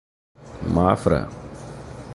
Mafra 0.73 1.19